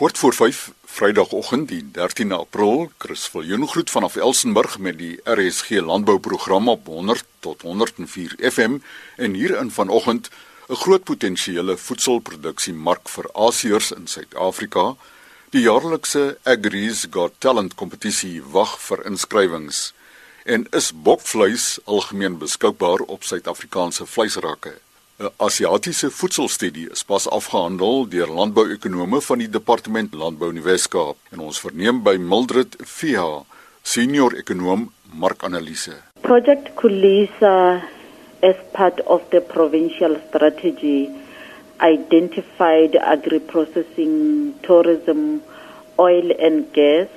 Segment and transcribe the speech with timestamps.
[0.00, 5.70] Kort voor 5 Vrydagoggend die 13 April, Chris Viljoen groet vanaf Elsenburg met die RSG
[5.84, 8.78] landbouprogram op 100 tot 104 FM
[9.16, 10.30] en hierin vanoggend
[10.68, 14.96] 'n groot potensiële voedselproduksie-mark vir Asiërs in Suid-Afrika.
[15.50, 19.92] Die jaarlikse Agri's Got Talent kompetisie wag vir inskrywings
[20.44, 24.78] en is bokvleis algemeen beskikbaar op Suid-Afrikaanse vleisrakke.
[25.20, 31.42] Asiatiese voedselstudie is pas afgehandel deur landbouekonome van die Departement Landbou in die Wes-Kaap en
[31.44, 33.26] ons verneem by Mildred Via,
[33.84, 35.98] senior ekonom markanalise.
[36.24, 37.82] Project Kulisa
[38.40, 41.12] as part of the provincial strategy
[41.84, 45.42] identified agri-processing, tourism,
[45.98, 47.12] oil and gas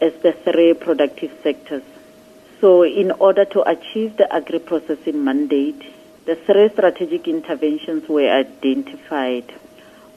[0.00, 1.84] as the three productive sectors.
[2.64, 5.91] So in order to achieve the agri-processing mandate,
[6.24, 9.52] The three strategic interventions were identified.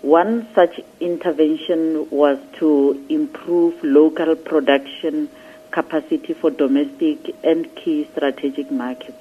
[0.04, 5.30] One such intervention was to improve local production
[5.72, 9.18] capacity for domestic and key strategic markets.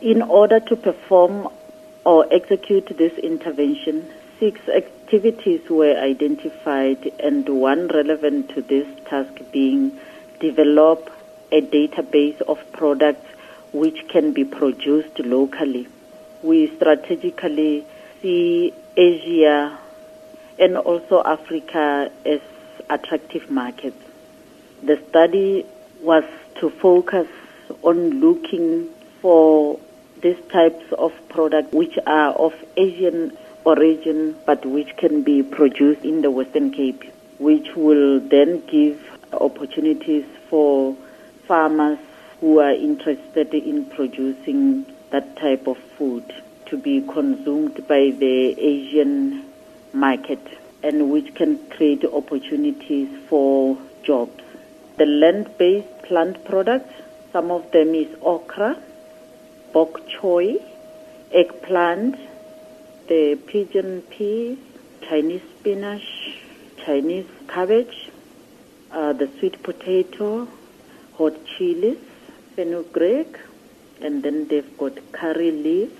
[0.00, 1.48] In order to perform
[2.04, 9.98] or execute this intervention, six activities were identified and one relevant to this task being
[10.38, 11.10] develop
[11.50, 13.26] a database of products
[13.72, 15.88] which can be produced locally
[16.42, 17.84] we strategically
[18.20, 19.78] see Asia
[20.58, 22.40] and also Africa as
[22.88, 23.96] attractive markets.
[24.82, 25.66] The study
[26.02, 26.24] was
[26.56, 27.28] to focus
[27.82, 28.88] on looking
[29.20, 29.78] for
[30.22, 36.22] these types of products which are of Asian origin but which can be produced in
[36.22, 37.04] the Western Cape,
[37.38, 38.98] which will then give
[39.32, 40.96] opportunities for
[41.46, 41.98] farmers
[42.40, 46.24] who are interested in producing that type of food
[46.66, 49.44] to be consumed by the Asian
[49.92, 50.40] market
[50.82, 54.42] and which can create opportunities for jobs.
[54.96, 56.94] The land-based plant products,
[57.32, 58.80] some of them is okra,
[59.72, 60.62] bok choy,
[61.32, 62.16] eggplant,
[63.08, 64.58] the pigeon peas,
[65.02, 66.38] Chinese spinach,
[66.84, 68.10] Chinese cabbage,
[68.92, 70.48] uh, the sweet potato,
[71.14, 71.98] hot chilies,
[72.54, 73.36] fenugreek,
[74.02, 75.98] and then they've got curry leaves.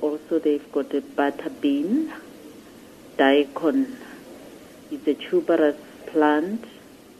[0.00, 2.12] Also, they've got a butter bean,
[3.16, 3.96] daikon.
[4.90, 5.76] It's a tuberous
[6.06, 6.64] plant,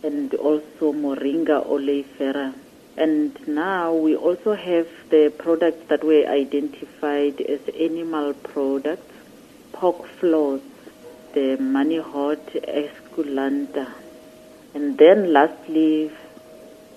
[0.02, 2.54] and also moringa oleifera.
[2.96, 9.14] And now we also have the products that were identified as animal products,
[9.72, 10.60] pork floss,
[11.32, 13.90] the manihot esculenta.
[14.74, 16.10] And then lastly,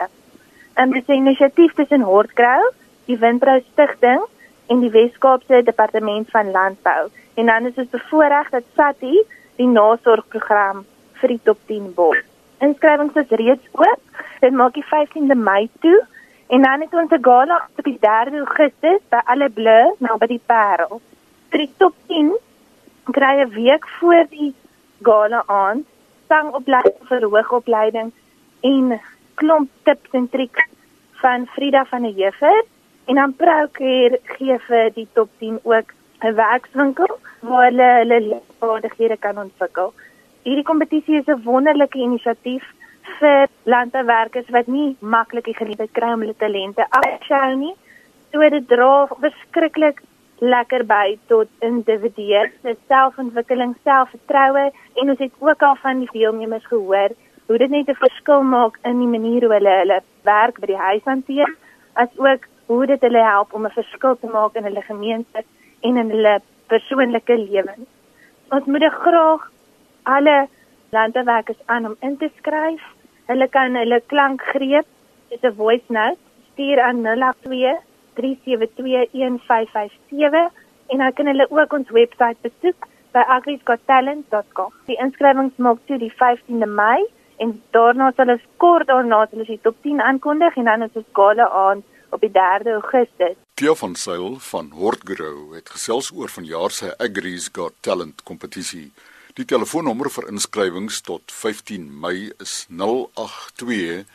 [0.73, 2.71] En dit is 'n inisiatief tussen Hortgrou,
[3.05, 4.23] die Windbrou Stichting
[4.67, 7.09] en die Wes-Kaapse Departement van Landbou.
[7.33, 9.23] En dan is dit bevoorreg dat SATI
[9.55, 12.17] die nasorgprogram vir die top 10 bos.
[12.59, 14.01] Inskrywings is reeds oop.
[14.39, 15.99] Dit maak die 15de Mei toe
[16.47, 20.27] en dan het ons 'n gala op die 3 Augustus by alle blou nou by
[20.27, 21.01] die Parel.
[21.49, 22.33] Vir die top 10
[23.11, 24.53] kry 'n week voor die
[25.09, 25.85] gala aan,
[26.27, 28.11] sangopleiding vir hoogopleiding
[28.69, 28.99] en
[29.41, 30.69] klomp tips en triks
[31.23, 32.63] van Frida van der Heever
[33.05, 39.17] en dan Prouker gee vir die top 10 ook 'n werkswinkel waar hulle hulle leervaardighede
[39.17, 39.93] kan ontwikkel.
[40.43, 42.63] Hierdie kompetisie is 'n wonderlike inisiatief
[43.19, 47.75] vir landbouwerkers wat nie maklik die geleentheid kry om hulle talente af te show nie.
[48.31, 50.01] So dit dra verskriklik
[50.43, 56.65] lekker by tot individue se selfontwikkeling, selfvertroue en ons het ook al van die deelnemers
[56.71, 57.15] gehoor
[57.47, 60.83] hoe dit net 'n verskil maak in die manier hoe hulle hulle werk by die
[60.87, 61.49] huis hanteer,
[61.93, 65.45] as ook hoe dit hulle help om 'n verskil te maak in hulle gemeenskap
[65.81, 67.87] en in hulle persoonlike lewens.
[68.51, 69.51] Ons moedig graag
[70.03, 70.47] alle
[70.89, 72.83] landbouwerkers aan om in te skryf.
[73.25, 74.85] Hulle kan hulle klankgreep,
[75.29, 76.19] dis 'n voice note,
[76.51, 80.51] stuur aan 082 3721557
[80.87, 84.71] en dan kan hulle ook ons webwerf besoek by agrisgottalent.com.
[84.89, 87.01] Die inskrywings maak toe die 15de Mei
[87.43, 91.01] en daarna sal ons kort daarna sal ons die top 10 aankondig en dan is
[91.01, 91.83] ons gala aan
[92.13, 93.37] op die 3de Augustus.
[93.53, 98.91] Theo van Sail van Hortgrow het gesels oor vanjaar se Agri's Got Talent kompetisie.
[99.33, 104.05] Die telefoonnommer vir inskrywings tot 15 Mei is 082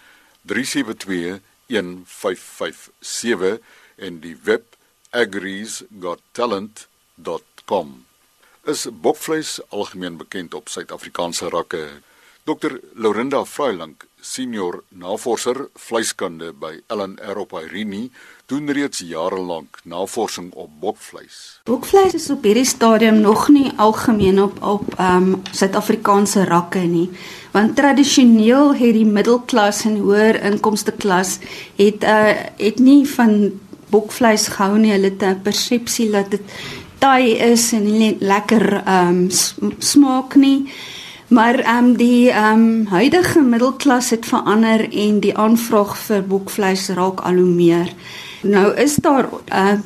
[0.46, 3.58] 372 1557
[3.98, 4.76] en die web
[5.10, 8.04] agri'sgottalent.com.
[8.68, 11.88] Is bokvleis algemeen bekend op Suid-Afrikaanse rakke?
[12.48, 12.80] Dr.
[12.94, 18.08] Lorinda Freiling, senior navorser vleiskunde by LNR op Irene,
[18.48, 21.60] doen reeds jare lank navorsing op bokvleis.
[21.68, 27.10] Bokvleis is op hierdie stadium nog nie algemeen op op ehm um, Suid-Afrikaanse rakke nie,
[27.52, 31.36] want tradisioneel het die middelklas en hoër inkomste klas
[31.76, 33.60] het uh het nie van
[33.90, 34.93] bokvleis gehou nie.
[34.93, 36.43] Hulle het 'n persepsie dat dit
[36.99, 39.31] taai is en nie lekker ehm um,
[39.79, 40.69] smaak nie.
[41.29, 46.88] Maar ehm um, die ehm um, huidige middelklas het verander en die aanvraag vir bokvleis
[46.88, 47.93] raak al hoe meer.
[48.43, 49.82] Nou is daar eh, 'n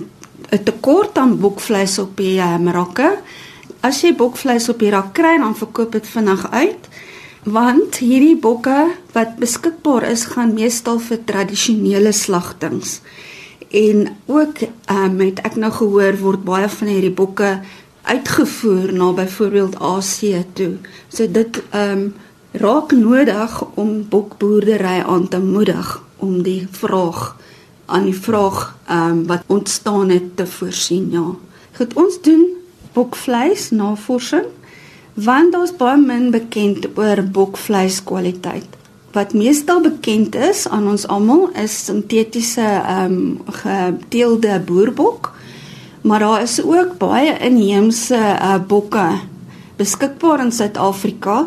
[0.51, 3.19] uh, tekort aan bokvleis op die um, rakke.
[3.81, 6.89] As jy bokvleis op die rak kry, dan verkoop dit vinnig uit.
[7.43, 13.01] Want hierdie bokke wat beskikbaar is, gaan meestal vir tradisionele slagtings.
[13.73, 17.61] En ook ehm um, het ek nou gehoor word baie van hierdie bokke
[18.03, 20.77] uitgevoer na byvoorbeeld Asië toe.
[21.09, 22.15] So dit ehm um,
[22.53, 27.37] raak nodig om bokboerdery aan te moedig om die vraag
[27.87, 31.09] aan die vraag ehm um, wat ontstaan het te voorsien.
[31.11, 31.25] Ja.
[31.77, 32.45] Goed, ons doen
[32.93, 34.45] bokvleis navorsing
[35.15, 38.82] want daar's baie min bekend oor bokvleis kwaliteit.
[39.13, 45.33] Wat meestal bekend is aan ons almal is sintetiese ehm um, geteelde boerbok
[46.03, 49.21] maar daar is ook baie inheemse uh, bokke
[49.77, 51.47] beskikbaar in Suid-Afrika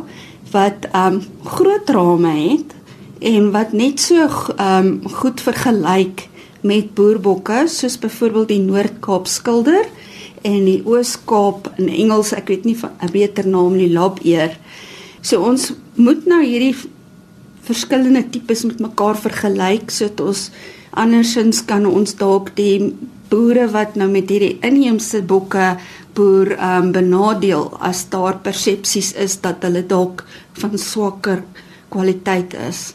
[0.52, 2.76] wat um groot rame het
[3.20, 4.28] en wat net so
[4.62, 6.28] um goed vergelyk
[6.66, 9.86] met boerbokke soos byvoorbeeld die Noord-Kaap skilder
[10.46, 14.58] en die Oos-Kaap in Engels ek weet nie 'n beter naam nie labeer.
[15.22, 16.76] So ons moet nou hierdie
[17.66, 20.50] verskillende tipes met mekaar vergelyk sodat ons
[20.96, 22.94] andersins kan ons dalk die
[23.30, 25.76] boere wat nou met hierdie inheemse bokke
[26.16, 30.24] boer um, benadeel as daar persepsies is dat hulle dalk
[30.62, 31.42] van swakker
[31.92, 32.94] kwaliteit is.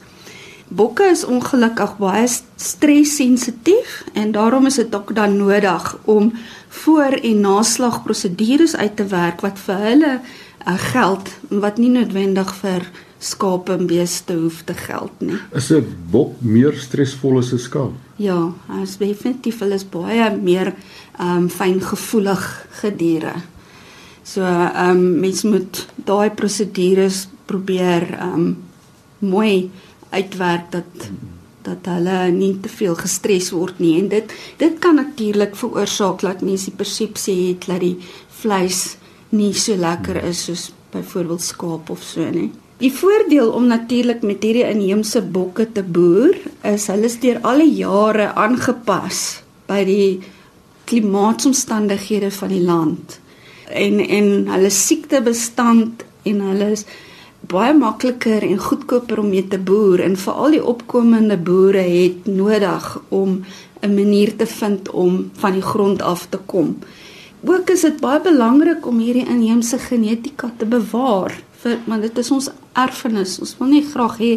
[0.70, 6.30] Bokke is ongelukkig baie stressensitief en daarom is dit ook dan nodig om
[6.82, 12.54] voor en naslag prosedures uit te werk wat vir hulle uh, geld wat nie noodwendig
[12.62, 12.86] vir
[13.20, 15.38] skape en beeste hoef te geld nie.
[15.52, 17.92] Is 'n bok meer stresvol as 'n skaap?
[18.16, 20.74] Ja, as definitief hulle is baie meer
[21.18, 23.34] ehm um, fyngevoelig gediere.
[24.22, 28.56] So ehm um, mens moet daai prosedures probeer ehm um,
[29.18, 29.70] mooi
[30.10, 31.10] uitwerk dat
[31.62, 36.40] dat hulle nie te veel gestres word nie en dit dit kan natuurlik veroorsaak dat
[36.40, 37.98] mense die persepsie het dat die
[38.40, 38.96] vleis
[39.28, 42.50] nie so lekker is soos byvoorbeeld skaap of so nie.
[42.80, 46.32] Die voordeel om natuurlik met hierdie inheemse bokke te boer
[46.64, 49.18] is hulle is deur al die jare aangepas
[49.68, 50.06] by die
[50.88, 53.18] klimaatsomstandighede van die land.
[53.68, 56.86] En en hulle siektebestand en hulle is
[57.52, 62.88] baie makliker en goedkoper om mee te boer en veral die opkomende boere het nodig
[63.10, 63.42] om
[63.84, 66.78] 'n manier te vind om van die grond af te kom.
[67.44, 72.30] Ook is dit baie belangrik om hierdie inheemse genetika te bewaar vir want dit is
[72.30, 72.48] ons
[72.78, 73.38] erfenis.
[73.40, 74.32] Ons wil nie graag hê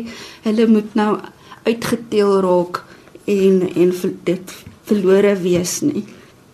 [0.47, 1.11] hulle moet nou
[1.63, 2.83] uitgeteel raak
[3.25, 3.93] en en
[4.29, 4.57] dit
[4.89, 6.03] verlore wees nie.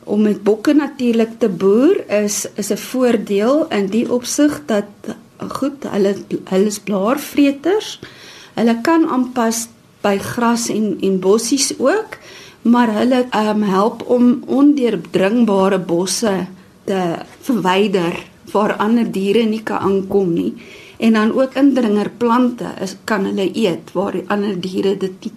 [0.09, 4.89] Om met bokke natuurlik te boer is is 'n voordeel in die opsig dat
[5.47, 6.15] goed, hulle
[6.49, 7.99] hulle is blaarvreters.
[8.55, 9.67] Hulle kan aanpas
[10.03, 12.17] by gras en en bossies ook,
[12.61, 16.47] maar hulle um, help om ondeurdringbare bosse
[16.85, 17.01] te
[17.41, 18.17] verwyder
[18.51, 20.53] waar ander diere nie kan aankom nie.
[20.97, 25.33] En dan ook indringerplante is kan hulle eet waar die ander diere dit nie,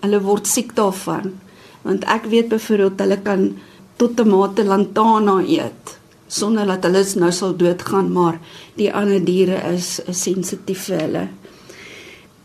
[0.00, 1.34] hulle word siek daarvan.
[1.82, 3.46] Want ek weet byvoorbeeld hulle kan
[3.96, 8.40] tot tomate lantana eet sonder dat hulle nou sal doodgaan maar
[8.74, 11.24] die ander diere is, is sensitief vir hulle.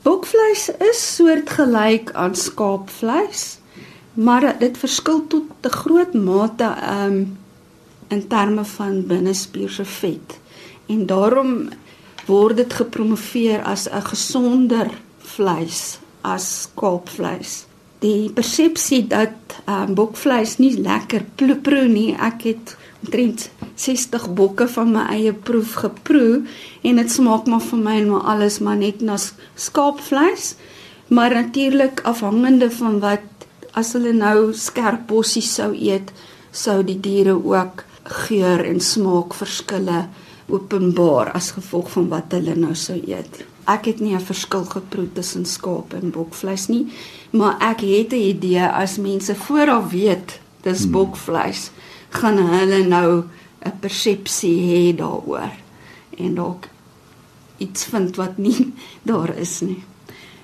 [0.06, 3.58] Bokvleis is soortgelyk aan skaapvleis
[4.14, 7.38] maar dit verskil tot 'n groot mate um
[8.12, 10.38] in terme van binnespierse vet.
[10.92, 11.70] En daarom
[12.28, 17.66] word dit gepromoveer as 'n gesonder vleis as skaapvleis.
[18.00, 21.26] Die persepsie dat um, bokvleis nie lekker
[21.62, 26.44] proe nie, ek het omtrent 60 bokke van my eie proef geproe
[26.82, 29.18] en dit smaak maar vir my maar alles maar net na
[29.56, 30.56] skaapvleis.
[31.08, 36.12] Maar natuurlik afhangende van wat as hulle nou skerp bossies sou eet,
[36.52, 40.06] sou die diere ook geur en smaak verskille
[40.52, 43.44] openbaar as gevolg van wat hulle nou sou eet.
[43.70, 46.88] Ek het nie 'n verskil geproe tussen skaap en bokvleis nie,
[47.32, 50.92] maar ek het 'n idee as mense vooraf weet dis hmm.
[50.92, 51.72] bokvleis,
[52.10, 53.24] gaan hulle nou
[53.66, 55.52] 'n persepsie hê daaroor
[56.18, 56.68] en dalk
[57.58, 58.74] iets vind wat nie
[59.10, 59.84] daar is nie.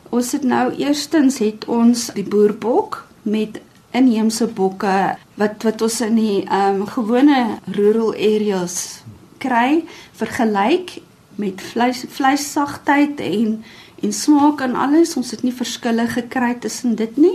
[0.09, 6.15] Ons het nou eerstens het ons die boerbok met inheemse bokke wat wat ons in
[6.15, 9.03] die ehm um, gewone rural areas
[9.37, 9.83] kry
[10.19, 10.97] vergelyk
[11.35, 13.63] met vleis vleissagtheid en
[14.01, 15.15] en smaak en alles.
[15.17, 17.33] Ons het nie verskille gekry tussen dit nie.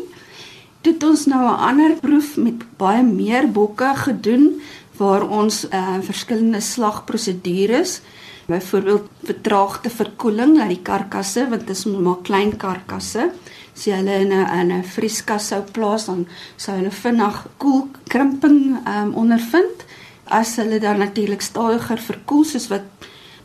[0.83, 4.61] Het ons nou 'n ander proef met baie meer bokke gedoen
[4.97, 8.01] waar ons uh, verskillende slagprosedures
[8.47, 13.31] byvoorbeeld vertraagde verkoeling uit die karkasse want dit is maar klein karkasse
[13.75, 16.27] as jy hulle in 'n in 'n vrieskas sou plaas dan
[16.57, 19.85] sou hulle vinnig koel krimping um, ondervind.
[20.25, 22.83] As hulle dan natuurlik stadiger verkoel soos wat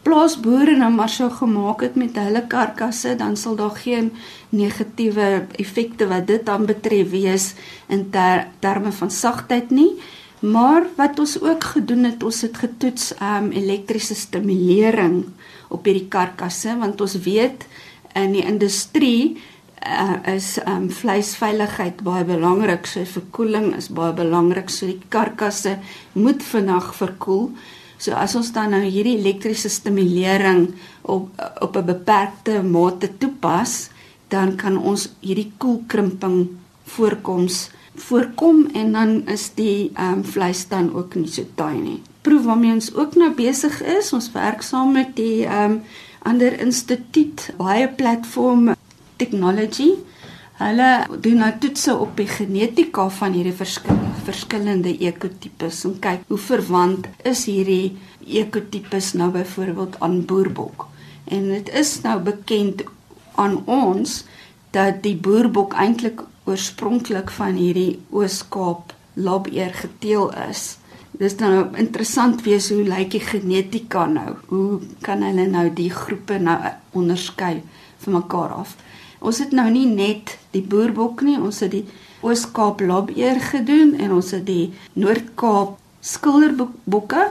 [0.08, 4.12] plaasboere nou maar sou gemaak het met hulle karkasse dan sal daar geen
[4.50, 7.54] negatiewe effekte wat dit dan betref wees
[7.88, 10.00] in ter, terme van sagtheid nie.
[10.40, 15.26] Maar wat ons ook gedoen het ons het getoets um elektriese stimulering
[15.68, 17.66] op hierdie karkasse want ons weet
[18.14, 19.38] in die industrie
[19.86, 22.88] uh, is um vleisveiligheid baie belangrik.
[22.88, 24.70] So verkoeling is baie belangrik.
[24.70, 25.78] So die karkasse
[26.14, 27.52] moet vinnig verkoel.
[27.98, 31.30] So as ons dan nou hierdie elektriese stimulering op
[31.62, 33.90] op 'n beperkte mate toepas,
[34.30, 36.50] dan kan ons hierdie koelkrimping
[36.84, 42.02] voorkoms voorkom en dan is die um vleis dan ook nie so taai nie.
[42.22, 45.82] Proef waarmee ons ook nou besig is, ons werk saam met die um
[46.22, 48.76] ander instituut, baie platform
[49.18, 49.92] technology.
[50.58, 56.40] Hulle doen nou toetse op die genetika van hierdie verskillende verskillende ekotipes en kyk hoe
[56.42, 57.96] verwant is hierdie
[58.42, 60.88] ekotipes nou byvoorbeeld aan boerbok.
[61.32, 62.84] En dit is nou bekend
[63.40, 64.24] aan ons
[64.76, 70.78] dat die boerbok eintlik oorspronklik van hierdie Oos-Kaap labeer geteel is.
[71.18, 74.36] Dis nou interessant wees hoe lyk die genetika nou?
[74.52, 76.58] Hoe kan hulle nou die groepe nou
[77.00, 77.62] onderskei
[78.04, 78.76] van mekaar af?
[79.20, 81.86] Ons het nou nie net die boerbok nie, ons het die
[82.26, 87.24] Oos-Kaap labeer gedoen en ons het die Noord-Kaap skilderbokke,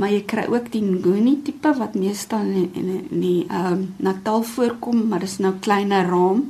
[0.00, 4.42] maar jy kry ook die Nguni tipe wat meestal in in die ehm um, Natal
[4.42, 6.46] voorkom, maar dis nou kleiner raam.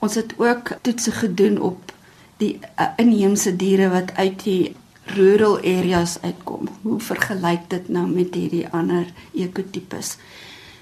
[0.00, 1.92] Ons het ook toetse gedoen op
[2.40, 4.74] die uh, inheemse diere wat uit die
[5.16, 6.68] rural areas uitkom.
[6.82, 10.16] Hoe vergelyk dit nou met hierdie ander ekotipes?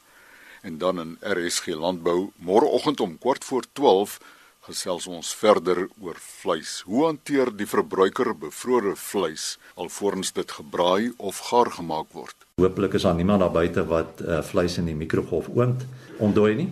[0.62, 4.20] En dan in RSG Landbou môreoggend om kwart voor 12
[4.66, 6.80] gesels ons verder oor vleis.
[6.86, 12.34] Hoe hanteer die verbruiker bevrore vleis alvorens dit gebraai of gaar gemaak word?
[12.60, 15.86] Hoopelik is daar niemand daar buite wat uh, vleis in die mikrogolf oond
[16.18, 16.68] ontdooi nie.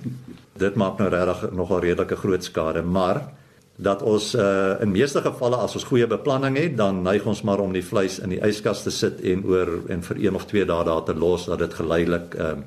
[0.59, 3.23] Dit maak nou regtig nogal redelike groot skade, maar
[3.77, 7.63] dat ons uh, in meeste gevalle as ons goeie beplanning het, dan neig ons maar
[7.63, 10.67] om die vleis in die yskas te sit en oor en vir 1 of 2
[10.71, 12.63] dae daar te los dat dit geleidelik um,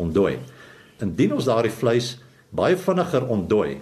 [0.00, 0.38] ontdooi.
[1.04, 2.14] Indien ons daardie vleis
[2.56, 3.76] baie vinniger ontdooi,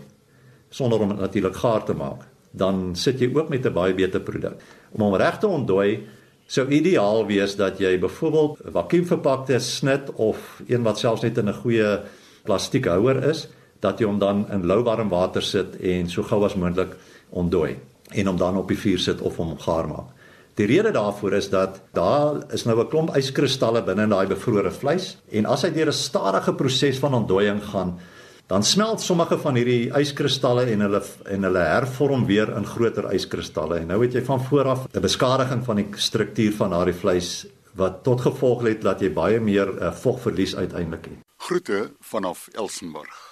[0.75, 4.21] sonder om dit natuurlik gaar te maak, dan sit jy ook met 'n baie beter
[4.21, 4.59] produk.
[4.93, 6.07] Om hom reg te ontdooi
[6.47, 11.61] sou ideaal wees dat jy byvoorbeeld vakuumverpakte snit of een wat selfs net in 'n
[11.63, 12.01] goeie
[12.45, 13.49] plastiekhouer is,
[13.81, 16.97] dat jy hom dan in louwarm water sit en so gou as moontlik
[17.31, 17.77] ontdooi
[18.13, 20.09] en hom dan op die vuur sit of hom gaar maak.
[20.55, 24.71] Die rede daarvoor is dat daar is nou 'n klomp yskristalle binne in daai bevrore
[24.71, 27.99] vleis en as hy deur 'n stadige proses van ontdooiing gaan,
[28.47, 33.81] dan smelt sommige van hierdie yskristalle en hulle en hulle hervorm weer in groter yskristalle
[33.81, 38.03] en nou het jy van vooraf 'n beskadiging van die struktuur van daardie vleis wat
[38.05, 41.21] tot gevolg het dat jy baie meer uh, vog verlies uiteindelik het.
[41.37, 43.24] Groete vanaf Elsenburg.